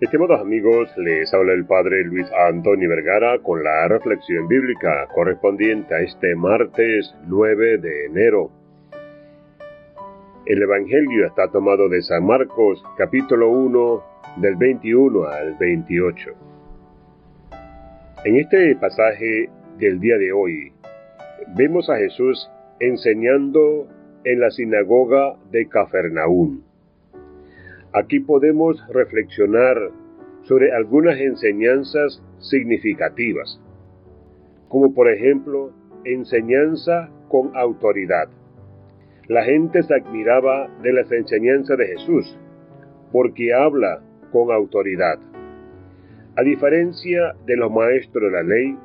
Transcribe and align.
Estimados 0.00 0.40
amigos, 0.40 0.88
les 0.96 1.30
habla 1.34 1.52
el 1.52 1.66
Padre 1.66 2.04
Luis 2.04 2.26
Antonio 2.32 2.88
Vergara 2.88 3.38
con 3.40 3.62
la 3.62 3.86
reflexión 3.86 4.48
bíblica 4.48 5.06
correspondiente 5.14 5.94
a 5.94 6.00
este 6.00 6.34
martes 6.34 7.14
9 7.26 7.76
de 7.76 8.06
enero. 8.06 8.50
El 10.46 10.62
Evangelio 10.62 11.26
está 11.26 11.48
tomado 11.48 11.90
de 11.90 12.00
San 12.00 12.24
Marcos 12.24 12.82
capítulo 12.96 13.50
1 13.50 14.02
del 14.38 14.56
21 14.56 15.24
al 15.24 15.54
28. 15.56 16.30
En 18.24 18.36
este 18.36 18.76
pasaje 18.76 19.50
del 19.76 20.00
día 20.00 20.16
de 20.16 20.32
hoy 20.32 20.72
vemos 21.54 21.90
a 21.90 21.98
Jesús 21.98 22.50
enseñando 22.78 23.86
en 24.24 24.40
la 24.40 24.50
sinagoga 24.50 25.36
de 25.50 25.68
Cafarnaún. 25.68 26.70
Aquí 27.92 28.20
podemos 28.20 28.80
reflexionar 28.88 29.90
sobre 30.42 30.72
algunas 30.72 31.18
enseñanzas 31.18 32.22
significativas, 32.38 33.60
como 34.68 34.94
por 34.94 35.10
ejemplo 35.10 35.72
enseñanza 36.04 37.10
con 37.28 37.56
autoridad. 37.56 38.28
La 39.28 39.44
gente 39.44 39.82
se 39.82 39.94
admiraba 39.94 40.68
de 40.82 40.92
las 40.92 41.10
enseñanzas 41.12 41.78
de 41.78 41.86
Jesús, 41.86 42.38
porque 43.12 43.52
habla 43.52 44.02
con 44.32 44.50
autoridad. 44.50 45.18
A 46.36 46.42
diferencia 46.42 47.34
de 47.46 47.56
los 47.56 47.70
maestros 47.70 48.24
de 48.24 48.30
la 48.30 48.42
ley, 48.42 48.76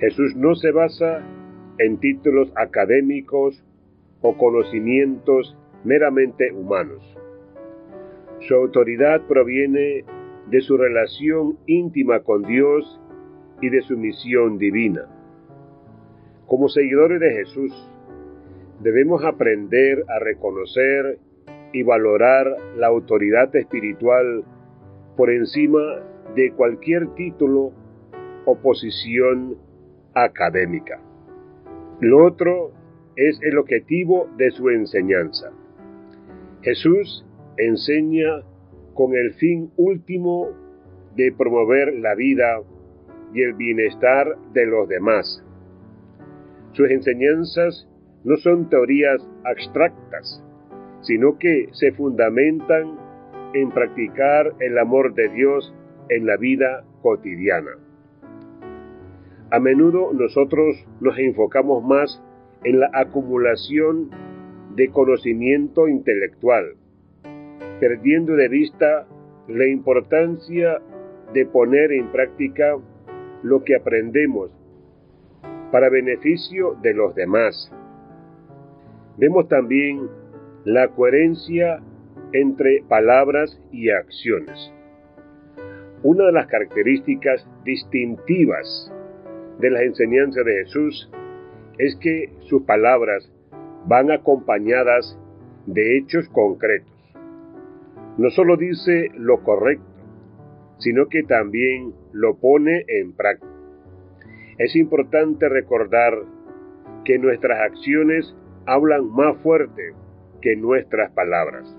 Jesús 0.00 0.36
no 0.36 0.54
se 0.54 0.70
basa 0.70 1.22
en 1.78 1.98
títulos 1.98 2.52
académicos 2.56 3.64
o 4.20 4.36
conocimientos 4.36 5.56
meramente 5.84 6.52
humanos. 6.52 7.02
Su 8.40 8.54
autoridad 8.54 9.22
proviene 9.26 10.04
de 10.50 10.60
su 10.60 10.76
relación 10.76 11.58
íntima 11.66 12.20
con 12.20 12.42
Dios 12.42 13.00
y 13.60 13.68
de 13.68 13.82
su 13.82 13.96
misión 13.96 14.58
divina. 14.58 15.06
Como 16.46 16.68
seguidores 16.68 17.20
de 17.20 17.32
Jesús, 17.32 17.72
debemos 18.80 19.24
aprender 19.24 20.04
a 20.08 20.18
reconocer 20.18 21.18
y 21.72 21.82
valorar 21.82 22.46
la 22.76 22.86
autoridad 22.86 23.54
espiritual 23.54 24.44
por 25.16 25.30
encima 25.30 25.80
de 26.34 26.52
cualquier 26.52 27.14
título 27.14 27.72
o 28.46 28.56
posición 28.56 29.58
académica. 30.14 31.00
Lo 32.00 32.24
otro 32.24 32.72
es 33.16 33.38
el 33.42 33.58
objetivo 33.58 34.28
de 34.36 34.50
su 34.52 34.70
enseñanza. 34.70 35.50
Jesús 36.62 37.26
enseña 37.56 38.44
con 38.98 39.14
el 39.14 39.32
fin 39.34 39.70
último 39.76 40.48
de 41.14 41.30
promover 41.30 41.94
la 42.00 42.16
vida 42.16 42.60
y 43.32 43.42
el 43.42 43.54
bienestar 43.54 44.36
de 44.52 44.66
los 44.66 44.88
demás. 44.88 45.40
Sus 46.72 46.90
enseñanzas 46.90 47.88
no 48.24 48.36
son 48.38 48.68
teorías 48.68 49.24
abstractas, 49.44 50.42
sino 51.02 51.38
que 51.38 51.68
se 51.74 51.92
fundamentan 51.92 52.98
en 53.54 53.70
practicar 53.70 54.54
el 54.58 54.76
amor 54.78 55.14
de 55.14 55.28
Dios 55.28 55.72
en 56.08 56.26
la 56.26 56.36
vida 56.36 56.84
cotidiana. 57.00 57.70
A 59.52 59.60
menudo 59.60 60.12
nosotros 60.12 60.84
nos 61.00 61.16
enfocamos 61.20 61.84
más 61.84 62.20
en 62.64 62.80
la 62.80 62.90
acumulación 62.92 64.10
de 64.74 64.90
conocimiento 64.90 65.86
intelectual, 65.86 66.77
perdiendo 67.80 68.34
de 68.34 68.48
vista 68.48 69.06
la 69.46 69.66
importancia 69.66 70.80
de 71.32 71.46
poner 71.46 71.92
en 71.92 72.10
práctica 72.10 72.76
lo 73.42 73.62
que 73.64 73.76
aprendemos 73.76 74.50
para 75.70 75.88
beneficio 75.88 76.76
de 76.82 76.94
los 76.94 77.14
demás. 77.14 77.70
Vemos 79.16 79.48
también 79.48 80.08
la 80.64 80.88
coherencia 80.88 81.80
entre 82.32 82.82
palabras 82.88 83.60
y 83.72 83.90
acciones. 83.90 84.72
Una 86.02 86.26
de 86.26 86.32
las 86.32 86.46
características 86.46 87.46
distintivas 87.64 88.92
de 89.60 89.70
las 89.70 89.82
enseñanzas 89.82 90.44
de 90.44 90.64
Jesús 90.64 91.10
es 91.78 91.96
que 91.96 92.32
sus 92.40 92.62
palabras 92.62 93.30
van 93.86 94.10
acompañadas 94.10 95.18
de 95.66 95.98
hechos 95.98 96.28
concretos 96.28 96.97
no 98.18 98.30
solo 98.30 98.56
dice 98.56 99.10
lo 99.14 99.42
correcto, 99.44 99.86
sino 100.78 101.06
que 101.06 101.22
también 101.22 101.94
lo 102.12 102.36
pone 102.36 102.84
en 102.88 103.12
práctica. 103.12 103.52
Es 104.58 104.74
importante 104.74 105.48
recordar 105.48 106.14
que 107.04 107.18
nuestras 107.18 107.60
acciones 107.60 108.34
hablan 108.66 109.08
más 109.10 109.36
fuerte 109.38 109.92
que 110.42 110.56
nuestras 110.56 111.12
palabras. 111.12 111.74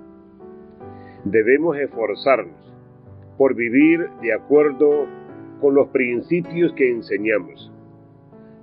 Debemos 1.26 1.78
esforzarnos 1.78 2.74
por 3.38 3.54
vivir 3.54 4.10
de 4.22 4.34
acuerdo 4.34 5.08
con 5.60 5.76
los 5.76 5.90
principios 5.90 6.72
que 6.74 6.90
enseñamos, 6.90 7.72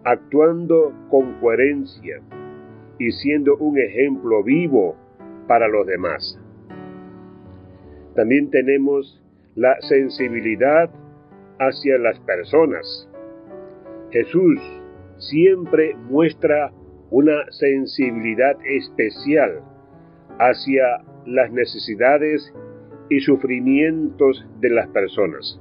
actuando 0.03 0.95
con 1.11 1.35
coherencia 1.41 2.23
y 2.99 3.11
siendo 3.13 3.57
un 3.59 3.79
ejemplo 3.79 4.43
vivo 4.43 4.97
para 5.47 5.69
los 5.69 5.87
demás. 5.87 6.41
También 8.17 8.51
tenemos 8.51 9.23
la 9.55 9.79
sensibilidad 9.83 10.91
hacia 11.59 11.99
las 11.99 12.19
personas. 12.21 13.09
Jesús 14.11 14.59
siempre 15.19 15.95
muestra 16.09 16.73
una 17.11 17.45
sensibilidad 17.51 18.57
especial 18.65 19.61
hacia 20.39 21.05
las 21.27 21.53
necesidades 21.53 22.53
y 23.11 23.21
sufrimientos 23.21 24.47
de 24.61 24.71
las 24.71 24.89
personas. 24.89 25.61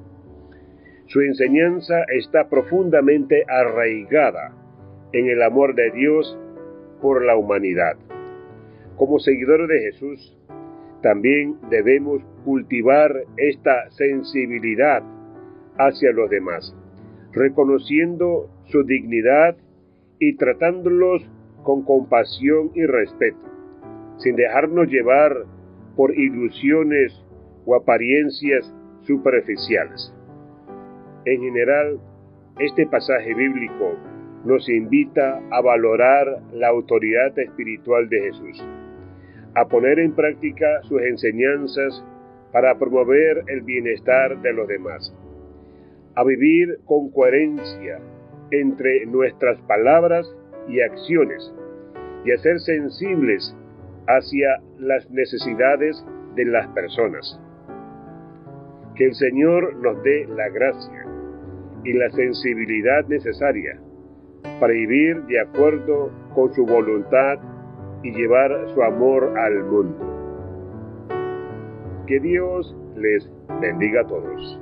Su 1.07 1.21
enseñanza 1.21 2.03
está 2.17 2.49
profundamente 2.49 3.43
arraigada 3.47 4.53
en 5.11 5.27
el 5.27 5.41
amor 5.43 5.75
de 5.75 5.91
Dios 5.91 6.37
por 7.01 7.23
la 7.23 7.35
humanidad. 7.35 7.97
Como 8.95 9.19
seguidores 9.19 9.67
de 9.67 9.79
Jesús, 9.91 10.37
también 11.05 11.57
debemos 11.69 12.23
cultivar 12.43 13.11
esta 13.37 13.91
sensibilidad 13.91 15.03
hacia 15.77 16.11
los 16.11 16.31
demás, 16.31 16.75
reconociendo 17.31 18.49
su 18.71 18.83
dignidad 18.85 19.55
y 20.17 20.35
tratándolos 20.35 21.21
con 21.61 21.83
compasión 21.83 22.71
y 22.73 22.87
respeto, 22.87 23.37
sin 24.17 24.35
dejarnos 24.35 24.87
llevar 24.87 25.45
por 25.95 26.11
ilusiones 26.11 27.13
o 27.67 27.75
apariencias 27.75 28.73
superficiales. 29.01 30.11
En 31.25 31.39
general, 31.39 31.99
este 32.57 32.87
pasaje 32.87 33.31
bíblico 33.35 33.93
nos 34.43 34.67
invita 34.69 35.39
a 35.51 35.61
valorar 35.61 36.41
la 36.51 36.69
autoridad 36.69 37.37
espiritual 37.37 38.09
de 38.09 38.21
Jesús 38.21 38.65
a 39.55 39.65
poner 39.67 39.99
en 39.99 40.13
práctica 40.13 40.81
sus 40.83 41.01
enseñanzas 41.01 42.03
para 42.51 42.77
promover 42.77 43.43
el 43.47 43.61
bienestar 43.61 44.41
de 44.41 44.53
los 44.53 44.67
demás, 44.67 45.13
a 46.15 46.23
vivir 46.23 46.79
con 46.85 47.09
coherencia 47.11 47.99
entre 48.51 49.05
nuestras 49.05 49.59
palabras 49.61 50.27
y 50.67 50.81
acciones 50.81 51.53
y 52.25 52.31
a 52.31 52.37
ser 52.37 52.59
sensibles 52.59 53.55
hacia 54.07 54.61
las 54.79 55.09
necesidades 55.09 56.05
de 56.35 56.45
las 56.45 56.67
personas. 56.69 57.39
Que 58.95 59.05
el 59.05 59.15
Señor 59.15 59.75
nos 59.77 60.01
dé 60.03 60.25
la 60.27 60.49
gracia 60.49 61.05
y 61.83 61.93
la 61.93 62.09
sensibilidad 62.11 63.05
necesaria 63.07 63.79
para 64.59 64.73
vivir 64.73 65.21
de 65.23 65.39
acuerdo 65.39 66.11
con 66.33 66.53
su 66.53 66.65
voluntad 66.65 67.39
y 68.03 68.11
llevar 68.11 68.51
su 68.73 68.83
amor 68.83 69.37
al 69.37 69.63
mundo. 69.63 69.95
Que 72.07 72.19
Dios 72.19 72.75
les 72.95 73.29
bendiga 73.61 74.01
a 74.01 74.07
todos. 74.07 74.59